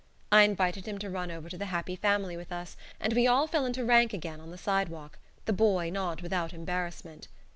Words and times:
I 0.31 0.41
invited 0.41 0.87
him 0.87 0.97
to 0.97 1.11
run 1.11 1.29
over 1.29 1.47
to 1.47 1.59
"The 1.59 1.67
Happy 1.67 1.95
Family" 1.95 2.35
with 2.35 2.51
us, 2.51 2.75
and 2.99 3.13
we 3.13 3.27
all 3.27 3.45
fell 3.45 3.65
into 3.67 3.85
rank 3.85 4.13
again 4.13 4.39
on 4.41 4.49
the 4.49 4.57
sidewalk, 4.57 5.19
the 5.45 5.53
boy 5.53 5.91
not 5.91 6.23
without 6.23 6.53
embarrassment. 6.53 7.27